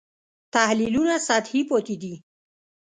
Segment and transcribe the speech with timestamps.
[0.53, 2.13] تحلیلونه سطحي پاتې دي.